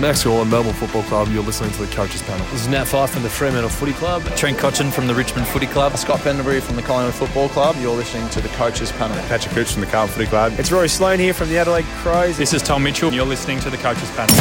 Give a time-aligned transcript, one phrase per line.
[0.00, 1.28] Max Gawn, Melbourne Football Club.
[1.28, 2.44] You're listening to the Coaches Panel.
[2.46, 4.24] This is Nat Fyfe from the Fremantle Footy Club.
[4.36, 5.96] Trent Cotchin from the Richmond Footy Club.
[5.96, 7.76] Scott Pendlebury from the Collingwood Football Club.
[7.78, 9.16] You're listening to the Coaches Panel.
[9.28, 10.52] Patrick Cooch from the Carlton Footy Club.
[10.58, 12.36] It's Rory Sloane here from the Adelaide Crows.
[12.36, 13.12] This is Tom Mitchell.
[13.12, 14.34] You're listening to the Coaches Panel.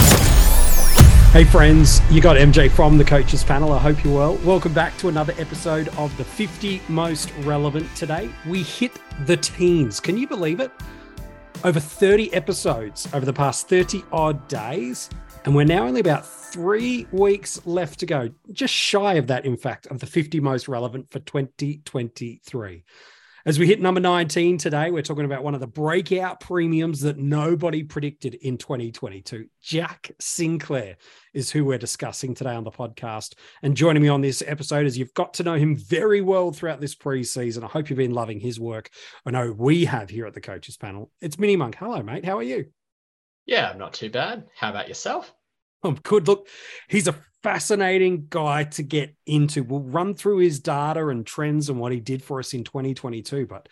[1.31, 3.73] Hey friends, you got MJ from the Coaches Panel.
[3.73, 4.35] I hope you're well.
[4.38, 8.29] Welcome back to another episode of the 50 Most Relevant today.
[8.47, 9.99] We hit the teens.
[9.99, 10.71] Can you believe it?
[11.63, 15.09] Over 30 episodes over the past 30 odd days.
[15.46, 19.57] And we're now only about three weeks left to go, just shy of that, in
[19.57, 22.84] fact, of the 50 most relevant for 2023.
[23.46, 27.18] As we hit number 19 today, we're talking about one of the breakout premiums that
[27.18, 29.48] nobody predicted in 2022.
[29.61, 30.96] Jack Sinclair
[31.34, 33.34] is who we're discussing today on the podcast.
[33.62, 36.80] And joining me on this episode is you've got to know him very well throughout
[36.80, 37.66] this preseason.
[37.66, 38.89] I hope you've been loving his work.
[39.25, 41.12] I know we have here at the coaches panel.
[41.20, 41.75] It's Mini Monk.
[41.75, 42.23] Hello, mate.
[42.23, 42.67] How are you?
[43.45, 44.45] Yeah, I'm not too bad.
[44.56, 45.33] How about yourself?
[45.84, 46.28] I'm good.
[46.28, 46.47] Look,
[46.88, 49.64] he's a fascinating guy to get into.
[49.64, 53.45] We'll run through his data and trends and what he did for us in 2022.
[53.45, 53.67] But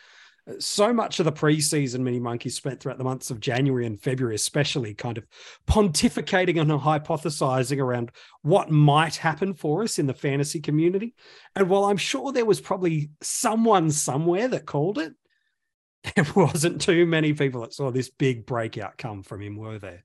[0.46, 4.02] uh, so much of the preseason mini monkeys spent throughout the months of January and
[4.02, 5.26] February, especially kind of
[5.68, 11.16] pontificating and hypothesizing around what might happen for us in the fantasy community.
[11.56, 15.14] And while I'm sure there was probably someone somewhere that called it,
[16.16, 20.04] there wasn't too many people that saw this big breakout come from him, were there?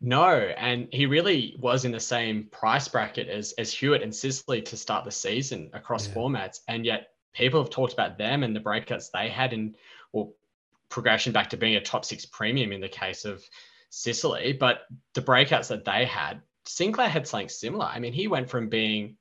[0.00, 4.62] No, and he really was in the same price bracket as as Hewitt and Sicily
[4.62, 6.14] to start the season across yeah.
[6.14, 9.76] formats, and yet people have talked about them and the breakouts they had in
[10.12, 10.32] or
[10.88, 13.44] progression back to being a top six premium in the case of
[13.90, 14.82] Sicily, but
[15.14, 17.86] the breakouts that they had, Sinclair had something similar.
[17.86, 19.16] I mean, he went from being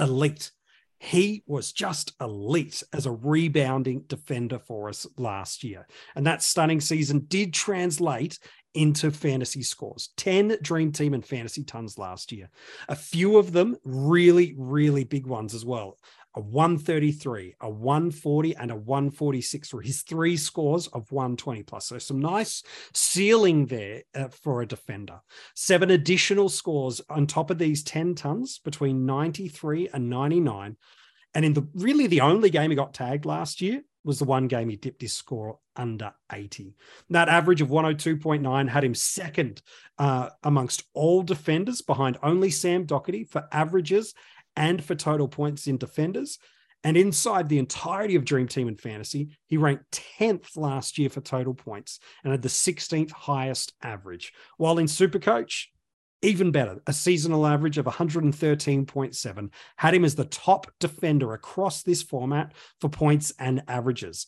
[0.00, 0.50] Elite.
[1.04, 5.86] He was just elite as a rebounding defender for us last year.
[6.16, 8.38] And that stunning season did translate
[8.72, 12.48] into fantasy scores 10 dream team and fantasy tons last year.
[12.88, 15.98] A few of them really, really big ones as well
[16.34, 21.86] a 133, a 140, and a 146 were his three scores of 120 plus.
[21.86, 22.62] So some nice
[22.92, 25.20] ceiling there uh, for a defender.
[25.54, 30.76] Seven additional scores on top of these 10 tons between 93 and 99.
[31.34, 34.48] And in the really the only game he got tagged last year was the one
[34.48, 36.74] game he dipped his score under 80.
[37.10, 39.62] That average of 102.9 had him second
[39.98, 44.14] uh, amongst all defenders behind only Sam Docherty for averages
[44.56, 46.38] and for total points in defenders.
[46.82, 51.22] And inside the entirety of Dream Team and Fantasy, he ranked 10th last year for
[51.22, 54.32] total points and had the 16th highest average.
[54.58, 55.64] While in Supercoach,
[56.20, 62.02] even better, a seasonal average of 113.7 had him as the top defender across this
[62.02, 64.26] format for points and averages.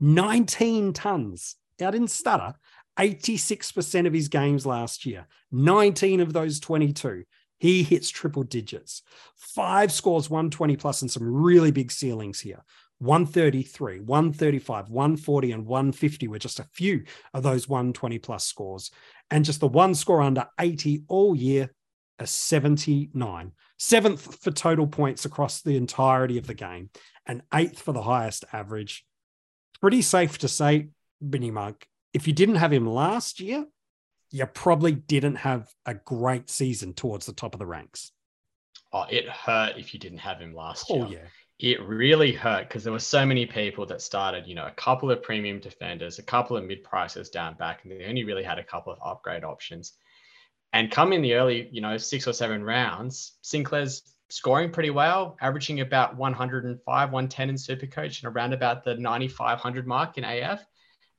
[0.00, 1.56] 19 tons.
[1.80, 2.54] I didn't stutter.
[2.98, 7.24] 86% of his games last year, 19 of those 22.
[7.58, 9.02] He hits triple digits.
[9.36, 12.64] Five scores 120 plus and some really big ceilings here.
[12.98, 17.04] 133, 135, 140, and 150 were just a few
[17.34, 18.90] of those 120 plus scores.
[19.30, 21.70] And just the one score under 80 all year.
[22.18, 26.88] a 79, seventh for total points across the entirety of the game,
[27.26, 29.04] and eighth for the highest average.
[29.80, 30.88] Pretty safe to say,
[31.20, 33.66] Mini Monk, if you didn't have him last year,
[34.30, 38.12] you probably didn't have a great season towards the top of the ranks.
[38.92, 41.04] Oh, it hurt if you didn't have him last oh, year.
[41.06, 41.70] Oh, yeah.
[41.70, 45.10] It really hurt because there were so many people that started, you know, a couple
[45.10, 48.58] of premium defenders, a couple of mid prices down back, and they only really had
[48.58, 49.94] a couple of upgrade options.
[50.72, 55.36] And come in the early, you know, six or seven rounds, Sinclair's scoring pretty well,
[55.40, 60.64] averaging about 105, 110 in Supercoach and around about the 9500 mark in AF.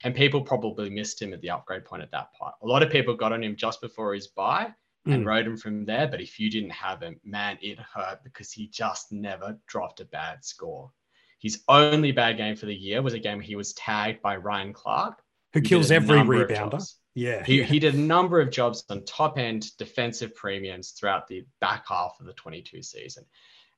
[0.03, 2.53] And people probably missed him at the upgrade point at that point.
[2.61, 4.73] A lot of people got on him just before his buy
[5.05, 5.27] and Mm.
[5.27, 6.07] rode him from there.
[6.07, 10.05] But if you didn't have him, man, it hurt because he just never dropped a
[10.05, 10.91] bad score.
[11.39, 14.37] His only bad game for the year was a game where he was tagged by
[14.37, 15.21] Ryan Clarke,
[15.53, 16.83] Who kills every rebounder.
[17.15, 17.43] Yeah.
[17.43, 17.63] He, yeah.
[17.65, 22.17] he did a number of jobs on top end defensive premiums throughout the back half
[22.19, 23.25] of the 22 season.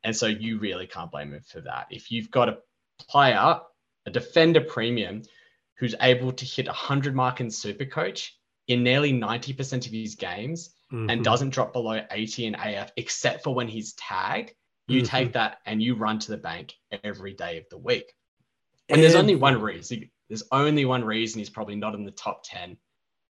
[0.03, 1.87] And so you really can't blame him for that.
[1.89, 2.57] If you've got a
[2.97, 3.59] player,
[4.05, 5.23] a defender premium,
[5.79, 8.29] who's able to hit 100 mark in Supercoach
[8.67, 11.11] in nearly 90% of his games Mhm.
[11.11, 14.53] and doesn't drop below 80 in AF, except for when he's tagged,
[14.87, 15.07] you Mhm.
[15.07, 16.73] take that and you run to the bank
[17.03, 18.13] every day of the week.
[18.89, 20.09] And there's only one reason.
[20.27, 22.77] There's only one reason he's probably not in the top 10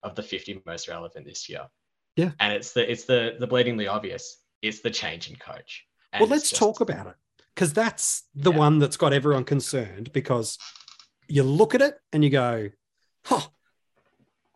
[0.04, 1.68] of the 50 most relevant this year.
[2.16, 2.32] Yeah.
[2.40, 4.38] And it's the it's the the bleedingly obvious.
[4.62, 5.86] It's the change in coach.
[6.12, 7.16] And well, let's just- talk about it
[7.54, 8.58] because that's the Yeah.
[8.58, 10.58] one that's got everyone concerned because
[11.32, 12.70] you look at it and you go,
[13.26, 13.42] huh,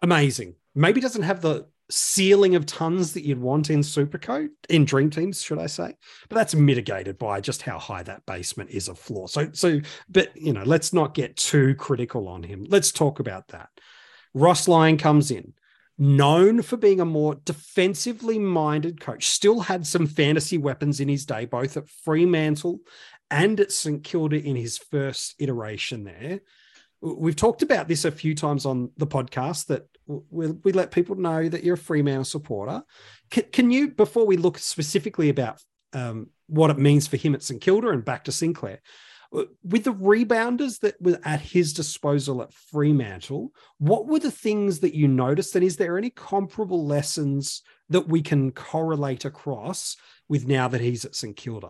[0.01, 0.55] amazing.
[0.73, 5.41] Maybe doesn't have the ceiling of tons that you'd want in Supercoach, in Dream Teams,
[5.41, 5.95] should I say?
[6.29, 9.27] But that's mitigated by just how high that basement is of floor.
[9.27, 9.79] So, so,
[10.09, 12.65] but you know, let's not get too critical on him.
[12.67, 13.69] Let's talk about that.
[14.33, 15.53] Ross Lyon comes in,
[15.97, 21.25] known for being a more defensively minded coach, still had some fantasy weapons in his
[21.25, 22.79] day, both at Fremantle
[23.31, 26.41] and at St Kilda in his first iteration there.
[27.05, 31.15] We've talked about this a few times on the podcast that we, we let people
[31.15, 32.81] know that you're a Fremantle supporter.
[33.29, 35.61] Can, can you, before we look specifically about
[35.93, 38.81] um, what it means for him at St Kilda and back to Sinclair,
[39.63, 44.95] with the rebounders that were at his disposal at Fremantle, what were the things that
[44.95, 45.55] you noticed?
[45.55, 49.95] And is there any comparable lessons that we can correlate across
[50.27, 51.69] with now that he's at St Kilda?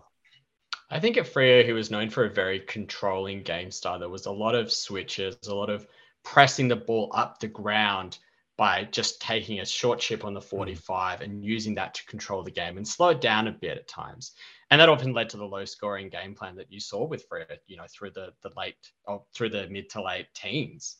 [0.88, 3.98] I think at Freo, he was known for a very controlling game style.
[3.98, 5.86] There was a lot of switches, a lot of
[6.22, 8.18] pressing the ball up the ground
[8.56, 10.46] by just taking a short chip on the hmm.
[10.46, 13.88] 45 and using that to control the game and slow it down a bit at
[13.88, 14.32] times.
[14.70, 17.46] And that often led to the low scoring game plan that you saw with Freo,
[17.66, 20.96] you know, through the the late or through the mid to late teens.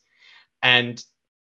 [0.63, 1.03] And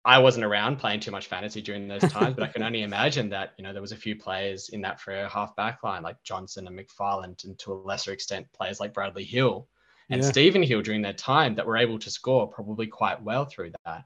[0.04, 3.28] I wasn't around playing too much fantasy during those times, but I can only imagine
[3.30, 6.22] that, you know, there was a few players in that Freo half back line like
[6.22, 9.68] Johnson and McFarland, and to a lesser extent, players like Bradley Hill
[10.08, 10.30] and Yeah.
[10.30, 14.04] Stephen Hill during their time that were able to score probably quite well through that.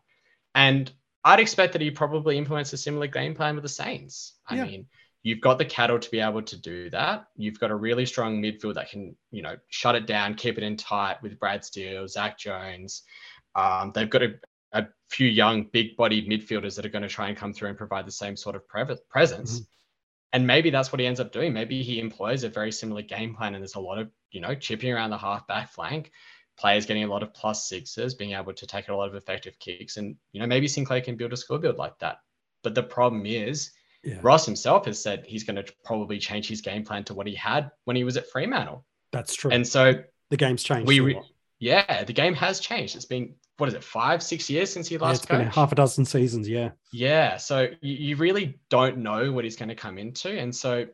[0.55, 0.91] And
[1.25, 4.35] I'd expect that he probably implements a similar game plan with the Saints.
[4.49, 4.65] I Yeah.
[4.65, 4.87] mean,
[5.23, 7.29] you've got the cattle to be able to do that.
[7.37, 10.65] You've got a really strong midfield that can, you know, shut it down, keep it
[10.65, 13.05] in tight with Brad Steele, Zak Jones.
[13.55, 14.35] Um, they've got a,
[14.73, 18.07] a few young, big-bodied midfielders that are going to try and come through and provide
[18.07, 19.61] the same sort of pre- presence.
[19.61, 19.67] Mhm.
[20.35, 21.53] And maybe that's what he ends up doing.
[21.53, 24.55] Maybe he employs a very similar game plan, and there's a lot of, you know,
[24.55, 26.11] chipping around the half back flank,
[26.57, 29.59] players getting a lot of plus sixes, being able to take a lot of effective
[29.59, 32.21] kicks, and you know maybe Sinclair can build a score build like that.
[32.63, 33.73] But the problem is,
[34.05, 34.19] Yeah.
[34.23, 37.35] Ross himself has said he's going to probably change his game plan to what he
[37.35, 39.51] had when he was at Fremantle, That's true.
[39.51, 40.89] and so the game's changed.
[40.89, 41.21] we,
[41.59, 42.97] yeah, the game has changed.
[42.97, 45.55] It's been what is it, five, six years since he Yeah, last been coached?
[45.55, 46.49] half a dozen seasons.
[46.49, 46.71] Yeah.
[46.93, 50.87] Yeah, so you, you really don't know what he's going to come into, and so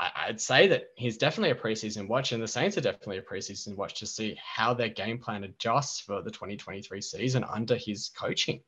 [0.00, 3.22] I, I'd say that he's definitely a preseason watch, and the Saints are definitely a
[3.22, 8.10] preseason watch to see how their game plan adjusts for the 2023 season under his
[8.16, 8.60] coaching.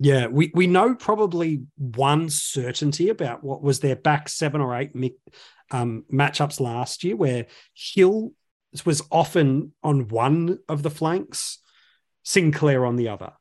[0.00, 4.90] Yeah, we, we know probably one certainty about what was their back seven or eight
[5.70, 8.32] um, matchups last year, where Hill
[8.84, 11.58] was often on one of the flanks,
[12.24, 13.32] Sinclair on the other.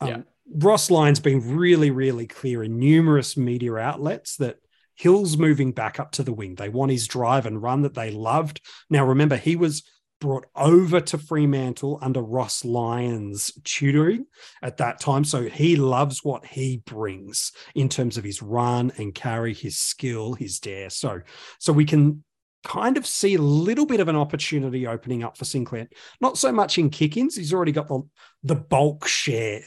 [0.00, 0.22] Um, Yeah.
[0.52, 4.56] Ross Lyon's been really, really clear in numerous media outlets that
[4.96, 6.56] Hill's moving back up to the wing.
[6.56, 8.60] They want his drive and run that they loved.
[8.90, 9.84] Now, remember, he was
[10.20, 14.26] brought over to Fremantle under Ross Lyon's tutoring
[14.60, 15.24] at that time.
[15.24, 20.34] So he loves what he brings in terms of his run and carry, his skill,
[20.34, 20.90] his dare.
[20.90, 21.20] So,
[21.58, 22.24] so we can
[22.64, 25.88] kind of see a little bit of an opportunity opening up for Sinclair.
[26.20, 27.36] Not so much in kick-ins.
[27.36, 28.02] He's already got the
[28.42, 29.62] the bulk share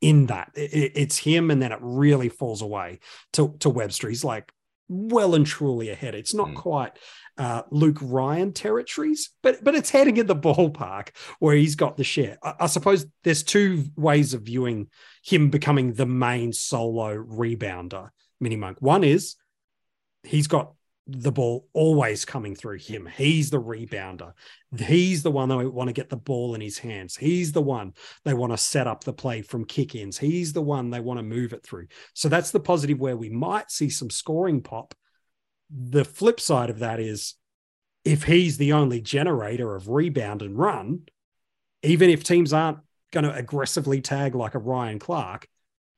[0.00, 0.50] in that.
[0.54, 3.00] It- it's him, and then it really falls away
[3.34, 4.08] to to Webster.
[4.08, 4.52] He's like
[4.88, 6.14] well and truly ahead.
[6.14, 6.56] It's not mm.
[6.56, 6.92] quite
[7.38, 12.04] uh, Luke Ryan territories, but but it's heading in the ballpark where he's got the
[12.04, 12.38] share.
[12.42, 14.88] I, I suppose there's two ways of viewing
[15.22, 18.10] him becoming the main solo rebounder,
[18.40, 18.78] Mini Monk.
[18.80, 19.36] One is
[20.22, 20.72] he's got
[21.06, 23.06] the ball always coming through him.
[23.16, 24.32] He's the rebounder.
[24.78, 27.16] He's the one they want to get the ball in his hands.
[27.16, 27.92] He's the one
[28.24, 30.16] they want to set up the play from kick ins.
[30.16, 31.88] He's the one they want to move it through.
[32.14, 34.94] So that's the positive where we might see some scoring pop.
[35.70, 37.34] The flip side of that is
[38.04, 41.00] if he's the only generator of rebound and run,
[41.82, 42.78] even if teams aren't
[43.12, 45.48] going to aggressively tag like a Ryan Clarke,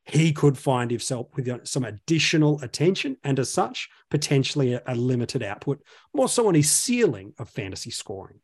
[0.06, 5.42] he could find himself with some additional attention and, as such, potentially a, a limited
[5.42, 5.82] output,
[6.14, 8.38] more so on his ceiling of fantasy scoring.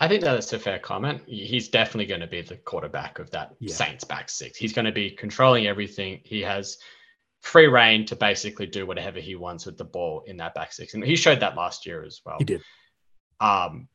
[0.00, 1.22] I think that's a fair comment.
[1.26, 3.74] He's definitely going to be the quarterback of that yeah.
[3.74, 4.58] Saints back six.
[4.58, 6.20] He's going to be controlling everything.
[6.24, 6.78] He has
[7.42, 10.94] free reign to basically do whatever he wants with the ball in that back six.
[10.94, 12.36] And he showed that last year as well.
[12.38, 12.62] He did.
[13.40, 13.88] Um,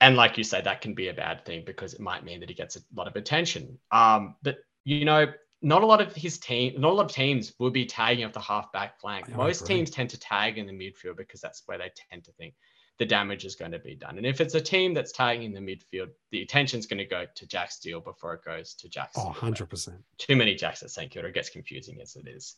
[0.00, 2.48] and like you say, that can be a bad thing because it might mean that
[2.48, 3.78] he gets a lot of attention.
[3.92, 7.52] Um, but you know, not a lot of his team, not a lot of teams
[7.58, 9.26] will be tagging off the halfback flank.
[9.32, 9.76] I Most agree.
[9.76, 12.54] teams tend to tag in the midfield because that's where they tend to think
[12.98, 14.16] the damage is going to be done.
[14.16, 17.24] And if it's a team that's tagging in the midfield, the attention's going to go
[17.34, 19.10] to Jack Steele before it goes to Jack.
[19.16, 19.98] Oh, 100%.
[20.18, 21.10] Too many Jacks at St.
[21.10, 21.28] Kilda.
[21.28, 22.56] It gets confusing as it is.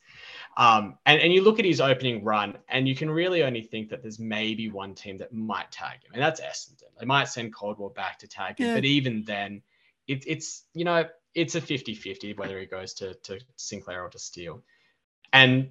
[0.57, 3.90] Um, and, and you look at his opening run, and you can really only think
[3.90, 6.90] that there's maybe one team that might tag him, and that's Essendon.
[6.99, 8.75] They might send Caldwell back to tag him, yeah.
[8.75, 9.62] but even then,
[10.07, 14.11] it, it's, you know, it's a 50 50 whether he goes to, to Sinclair or
[14.11, 14.62] to Steele.
[15.33, 15.71] And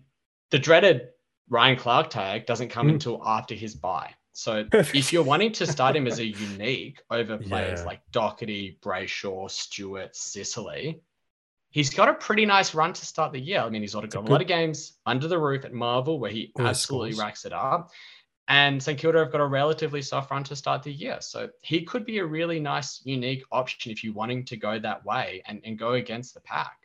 [0.52, 1.10] the dreaded
[1.50, 2.94] Ryan Clarke tag doesn't come mm.
[2.94, 4.14] until after his buy.
[4.34, 7.86] So if you're wanting to start him as a unique over players yeah.
[7.86, 11.02] like Docherty, Brayshaw, Stewart, Sicily,
[11.70, 13.60] he's got a pretty nice run to start the year.
[13.60, 16.32] I mean, he's got a, a lot of games under the roof at Marvel where
[16.32, 17.26] he absolutely scores.
[17.26, 17.92] racks it up.
[18.48, 21.18] And St Kilda have got a relatively soft run to start the year.
[21.22, 25.06] So he could be a really nice, unique option if you're wanting to go that
[25.06, 26.78] way and, and go against the pack.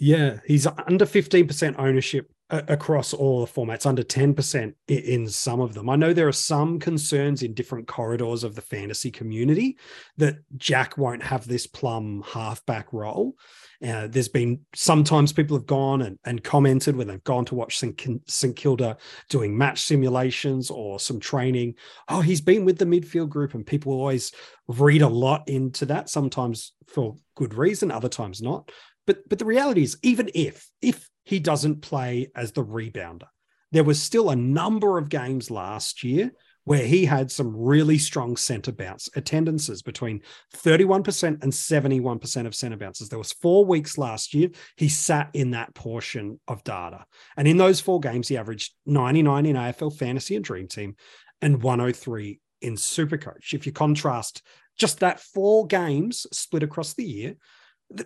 [0.00, 5.88] Yeah, he's under 15% ownership across all the formats, under 10% in some of them.
[5.88, 9.78] I know there are some concerns in different corridors of the fantasy community
[10.18, 13.36] that Jack won't have this plum halfback role.
[13.82, 17.78] Uh, there's been sometimes people have gone and, and commented when they've gone to watch
[17.78, 18.00] St.
[18.28, 18.54] St.
[18.54, 18.98] Kilda
[19.30, 21.74] doing match simulations or some training.
[22.08, 24.30] Oh, he's been with the midfield group, and people always
[24.68, 28.70] read a lot into that, sometimes for good reason, other times not.
[29.06, 33.28] But but the reality is, even if if he doesn't play as the rebounder,
[33.70, 36.32] there was still a number of games last year
[36.64, 40.20] where he had some really strong center bounce attendances between
[40.56, 43.08] 31% and 71% of center bounces.
[43.08, 47.04] There was four weeks last year he sat in that portion of data.
[47.36, 50.94] And in those four games he averaged 99 in AFL fantasy and dream team
[51.40, 53.54] and 103 in supercoach.
[53.54, 54.42] If you contrast
[54.78, 57.34] just that four games split across the year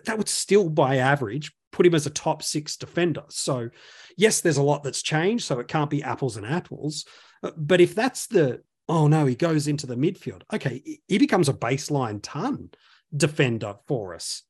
[0.05, 3.23] that would still, by average, put him as a top six defender.
[3.29, 3.69] So,
[4.15, 5.45] yes, there's a lot that's changed.
[5.45, 7.05] So it can't be apples and apples.
[7.43, 11.49] Uh, but if that's the, oh no, he goes into the midfield, okay, he becomes
[11.49, 12.69] a baseline ton
[13.15, 14.43] defender for us.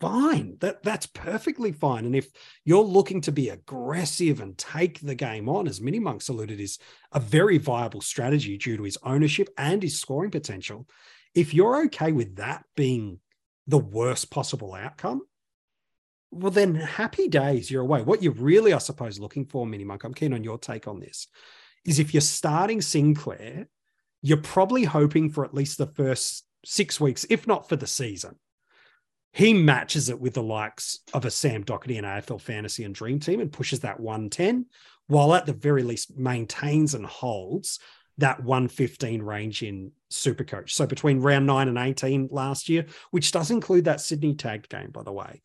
[0.00, 0.56] Fine.
[0.60, 2.06] That that's perfectly fine.
[2.06, 2.30] And if
[2.64, 6.78] you're looking to be aggressive and take the game on, as Mini Monks alluded, is
[7.12, 10.86] a very viable strategy due to his ownership and his scoring potential.
[11.34, 13.20] If you're okay with that being
[13.66, 15.20] the worst possible outcome,
[16.30, 18.02] well, then happy days, you're away.
[18.02, 21.00] What you're really, I suppose, looking for, Mini Monk, I'm keen on your take on
[21.00, 21.26] this,
[21.84, 23.68] is if you're starting Sinclair,
[24.22, 28.36] you're probably hoping for at least the first six weeks, if not for the season.
[29.32, 33.20] He matches it with the likes of a Sam Docherty and AFL Fantasy and Dream
[33.20, 34.66] Team and pushes that 110,
[35.06, 37.78] while at the very least maintains and holds
[38.18, 40.70] that 115 range in Supercoach.
[40.70, 44.90] So between round nine and 18 last year, which does include that Sydney tagged game,
[44.90, 45.40] by the way.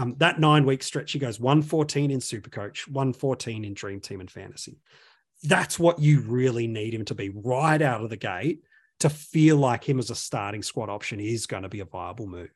[0.00, 4.30] Um, that nine week stretch, he goes 114 in Supercoach, 114 in Dream Team and
[4.30, 4.78] Fantasy.
[5.42, 8.62] That's what you really need him to be right out of the gate
[9.00, 12.26] to feel like him as a starting squad option is going to be a viable
[12.26, 12.50] move.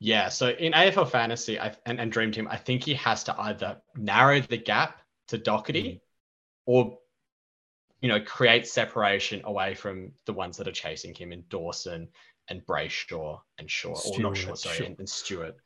[0.00, 0.30] Yeah.
[0.30, 3.76] So in AFL Fantasy I, and, and Dream Team, I think he has to either
[3.96, 6.00] narrow the gap to Docherty mm.
[6.66, 6.98] or
[8.00, 12.08] you know, create separation away from the ones that are chasing him in Dawson
[12.48, 15.56] and Brayshaw and Shaw, Stewart, or not Shaw, sorry, and, and Stewart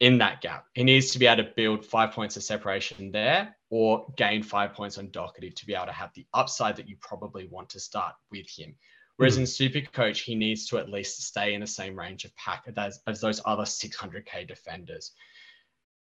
[0.00, 0.66] in that gap.
[0.74, 4.74] He needs to be able to build five points of separation there or gain five
[4.74, 7.80] points on Docherty to be able to have the upside that you probably want to
[7.80, 8.74] start with him.
[9.16, 9.40] Whereas mm.
[9.40, 12.64] in Super Coach, he needs to at least stay in the same range of pack
[12.76, 15.12] as, as those other 600k defenders.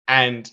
[0.07, 0.49] And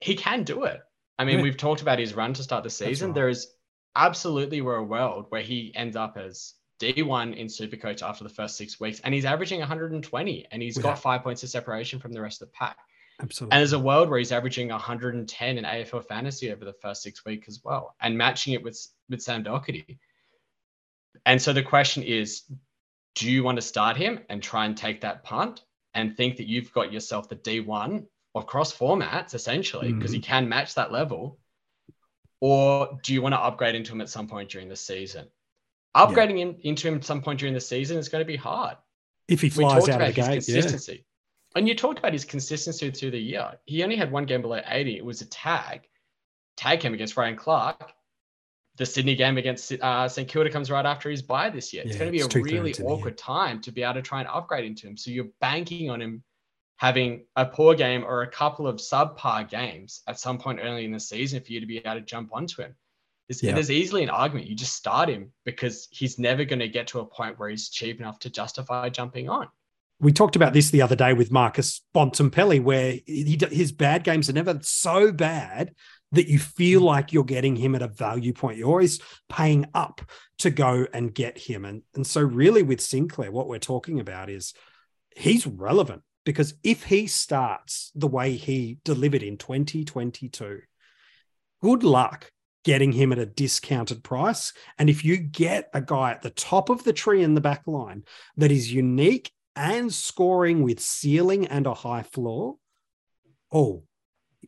[0.00, 0.80] he can do it.
[1.18, 1.42] I mean, Yeah.
[1.42, 3.08] we've talked about his run to start the season.
[3.08, 3.14] right.
[3.14, 3.48] There is
[3.96, 8.56] absolutely were a world where he ends up as D1 in Supercoach after the first
[8.56, 10.82] six weeks, and he's averaging 120, and he's Yeah.
[10.82, 12.78] got five points of separation from the rest of the pack.
[13.20, 13.54] Absolutely.
[13.54, 17.24] And there's a world where he's averaging 110 in AFL fantasy over the first six
[17.24, 18.78] weeks as well, and matching it with
[19.08, 19.98] with Sam Docherty.
[21.24, 22.42] And so the question is,
[23.14, 25.62] do you want to start him and try and take that punt
[25.94, 30.30] and think that you've got yourself the D1 across formats essentially because he mm-hmm.
[30.30, 31.38] can match that level,
[32.40, 35.26] or do you want to upgrade into him at some point during the season?
[35.96, 38.76] Upgrading him into him at some point during the season is going to be hard
[39.28, 40.60] if he we flies talked out about of the his gate, yeah.
[40.60, 41.04] consistency.
[41.54, 43.52] And you talked about his consistency through the year.
[43.64, 44.96] He only had one game below 80.
[44.96, 45.88] It was a tag.
[46.56, 47.92] Tag came against Ryan Clarke.
[48.76, 51.82] The Sydney game against uh, St Kilda comes right after his bye this year.
[51.84, 54.28] It's Yeah, going to be a really awkward time to be able to try and
[54.28, 54.98] upgrade into him.
[54.98, 56.22] So you're banking on him
[56.76, 60.92] having a poor game or a couple of subpar games at some point early in
[60.92, 62.74] the season for you to be able to jump onto him.
[63.28, 63.54] There's, Yeah.
[63.54, 64.48] there's easily an argument.
[64.48, 67.68] You just start him because he's never going to get to a point where he's
[67.68, 69.48] cheap enough to justify jumping on.
[69.98, 74.28] we talked about this the other day with Marcus Bontempelli, where he, his bad games
[74.28, 75.74] are never so bad
[76.12, 76.84] that you feel mm.
[76.84, 78.58] like you're getting him at a value point.
[78.58, 80.02] You're always paying up
[80.38, 81.64] to go and get him.
[81.64, 84.52] And, and so, really, with Sinclair, what we're talking about is
[85.16, 90.60] he's relevant because if he starts the way he delivered in 2022,
[91.62, 92.30] good luck
[92.66, 94.52] getting him at a discounted price.
[94.76, 97.62] And if you get a guy at the top of the tree in the back
[97.68, 98.02] line
[98.38, 102.56] that is unique and scoring with ceiling and a high floor,
[103.52, 103.84] oh,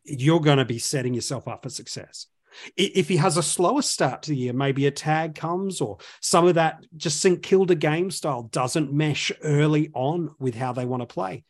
[0.03, 2.27] you're going to be setting yourself up for success.
[2.77, 6.45] If he has a slower start to the year, maybe a tag comes or some
[6.49, 11.03] of that just St Kilda game style doesn't mesh early on with how they want
[11.03, 11.45] to play.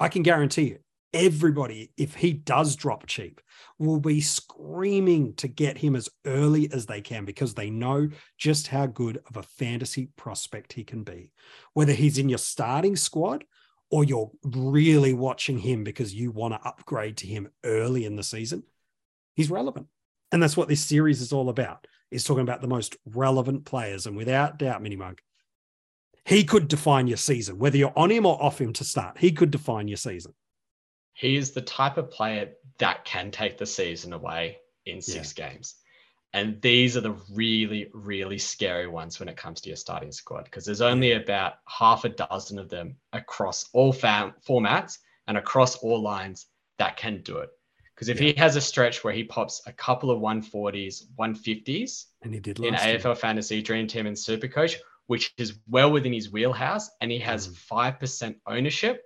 [0.00, 0.78] I can guarantee you,
[1.16, 3.40] everybody, if he does drop cheap,
[3.78, 8.08] will be screaming to get him as early as they can because they know
[8.38, 11.32] just how good of a fantasy prospect he can be.
[11.72, 13.44] Whether he's in your starting squad
[13.90, 18.22] or you're really watching him because you want to upgrade to him early in the
[18.22, 18.62] season,
[19.34, 19.86] he's relevant.
[20.32, 21.86] And that's what this series is all about.
[22.10, 24.06] Is talking about the most relevant players.
[24.06, 25.20] And without doubt, Mini Monk,
[26.24, 29.18] he could define your season, whether you're on him or off him to start.
[29.18, 30.32] He could define your season.
[31.16, 35.76] He is the type of player that can take the season away in six games.
[36.34, 40.44] And these are the really, really scary ones when it comes to your starting squad
[40.44, 45.76] because there's only about half a dozen of them across all fam- formats and across
[45.76, 46.46] all lines
[46.78, 47.48] that can do it.
[47.94, 52.34] Because if he has a stretch where he pops a couple of 140s, 150s And
[52.34, 52.98] he did in year.
[52.98, 54.74] AFL Fantasy Dream Team and Supercoach,
[55.06, 57.22] which is well within his wheelhouse, and he Mm.
[57.22, 59.05] has 5% ownership,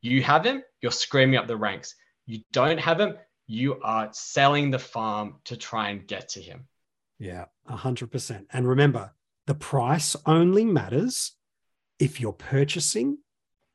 [0.00, 1.94] you have him, you're screaming up the ranks.
[2.26, 6.66] You don't have him, you are selling the farm to try and get to him.
[7.18, 8.46] Yeah, 100%.
[8.52, 9.12] And remember,
[9.46, 11.32] the price only matters
[11.98, 13.18] if you're purchasing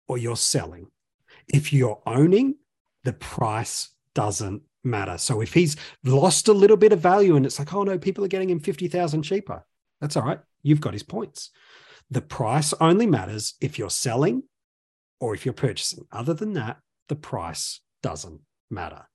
[0.07, 0.87] or you're selling.
[1.47, 2.55] If you're owning,
[3.03, 5.17] the price doesn't matter.
[5.17, 8.23] So if he's lost a little bit of value and it's like, oh no, people
[8.23, 9.65] are getting him 50,000 cheaper,
[9.99, 10.39] that's all right.
[10.63, 11.49] You've got his points.
[12.09, 14.43] The price only matters if you're selling
[15.21, 16.05] or if you're purchasing.
[16.11, 19.05] Other than that, the price doesn't matter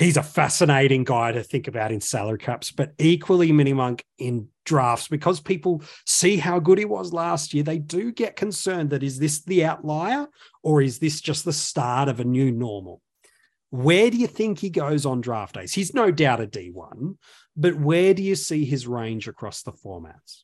[0.00, 4.48] he's a fascinating guy to think about in salary caps, but equally mini monk in
[4.64, 7.62] drafts because people see how good he was last year.
[7.62, 10.26] They do get concerned that is this the outlier
[10.62, 13.02] or is this just the start of a new normal?
[13.70, 15.72] Where do you think he goes on draft days?
[15.72, 17.16] He's no doubt a D1,
[17.56, 20.42] but where do you see his range across the formats?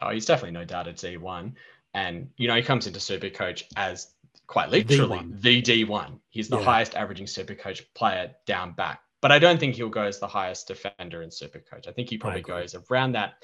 [0.00, 1.54] Oh, he's definitely no doubt a D1.
[1.94, 4.13] And, you know, he comes into Supercoach as
[4.46, 5.40] quite literally D1.
[5.40, 6.20] the D1.
[6.30, 6.64] He's the Yeah.
[6.64, 9.00] highest averaging Supercoach player down back.
[9.20, 11.88] But I don't think he'll go as the highest defender in Supercoach.
[11.88, 13.42] I think he probably goes around that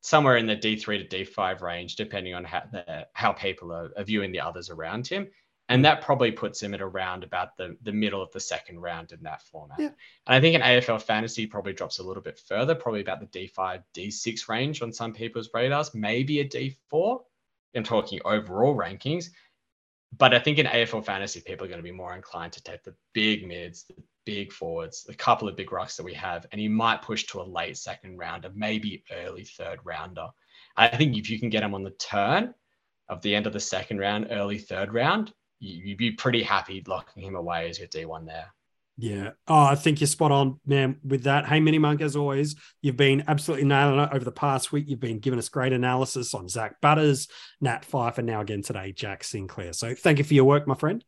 [0.00, 4.02] somewhere in the D3 to D5 range, depending on how the, how people are, are
[4.02, 5.28] viewing the others around him.
[5.68, 9.12] And that probably puts him at around about the, the middle of the second round
[9.12, 9.78] in that format.
[9.78, 9.86] Yeah.
[10.26, 13.26] And I think in AFL fantasy probably drops a little bit further, probably about the
[13.26, 17.20] D5, D6 range on some people's radars, maybe a D4.
[17.76, 19.26] I'm talking overall rankings.
[20.18, 22.82] But I think in AFL fantasy, people are going to be more inclined to take
[22.84, 23.94] the big mids, the
[24.24, 27.40] big forwards, the couple of big rocks that we have, and you might push to
[27.40, 30.28] a late second rounder, maybe early third rounder.
[30.76, 32.54] I think if you can get him on the turn
[33.08, 37.22] of the end of the second round, early third round, you'd be pretty happy locking
[37.22, 38.52] him away as your D1 there.
[38.98, 39.30] Yeah.
[39.48, 41.46] Oh, I think you're spot on, man, with that.
[41.46, 44.84] Hey, Mini Monk, as always, you've been absolutely nailing it over the past week.
[44.88, 47.28] You've been giving us great analysis on Zak Butters,
[47.60, 49.72] Nat Fyfe, and now again today, Jack Sinclair.
[49.72, 51.04] So thank you for your work, my friend.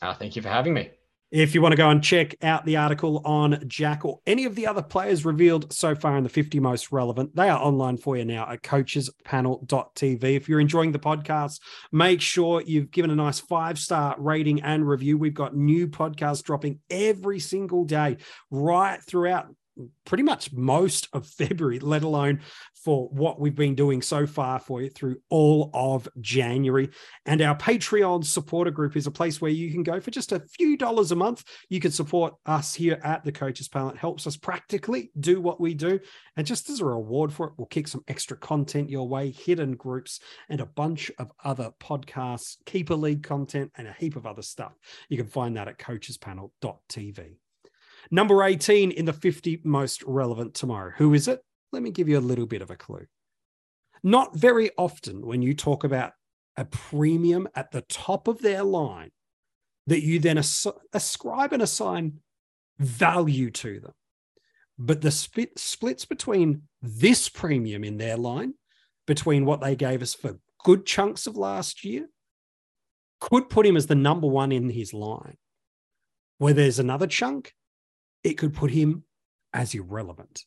[0.00, 0.90] Uh, thank you for having me.
[1.36, 4.54] If you want to go and check out the article on Jack or any of
[4.54, 8.16] the other players revealed so far in the 50 most relevant, they are online for
[8.16, 10.24] you now at coachespanel.tv.
[10.24, 11.60] If you're enjoying the podcast,
[11.92, 15.18] make sure you've given a nice five star rating and review.
[15.18, 18.16] We've got new podcasts dropping every single day,
[18.50, 19.48] right throughout
[20.04, 22.40] pretty much most of February, let alone
[22.84, 26.88] for what we've been doing so far for you through all of January.
[27.24, 30.40] And our Patreon supporter group is a place where you can go for just a
[30.40, 31.44] few dollars a month.
[31.68, 33.90] You can support us here at the Coaches Panel.
[33.90, 35.98] It helps us practically do what we do.
[36.36, 39.74] And just as a reward for it, we'll kick some extra content your way, hidden
[39.74, 44.42] groups, and a bunch of other podcasts, Keeper League content, and a heap of other
[44.42, 44.72] stuff.
[45.08, 47.36] You can find that at coachespanel.tv.
[48.10, 50.92] Number 18 in the 50 most relevant tomorrow.
[50.96, 51.40] Who is it?
[51.72, 53.06] Let me give you a little bit of a clue.
[54.02, 56.12] Not very often when you talk about
[56.56, 59.10] a premium at the top of their line
[59.86, 62.20] that you then as- ascribe and assign
[62.78, 63.92] value to them.
[64.78, 68.54] But the split, splits between this premium in their line,
[69.06, 72.08] between what they gave us for good chunks of last year,
[73.20, 75.36] could put him as the number one in his line.
[76.38, 77.54] Where there's another chunk
[78.26, 79.04] it could put him
[79.52, 80.44] as irrelevant.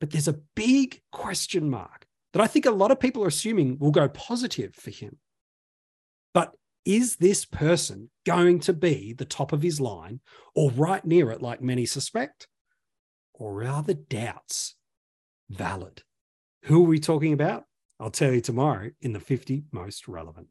[0.00, 3.78] But there's a big question mark that I think a lot of people are assuming
[3.78, 5.18] will go positive for him.
[6.32, 10.20] But is this person going to be the top of his line
[10.54, 12.48] or right near it, like many suspect?
[13.34, 14.74] Or are the doubts
[15.50, 16.04] valid?
[16.64, 17.64] Who are we talking about?
[18.00, 20.48] I'll tell you tomorrow in the 50 most relevant.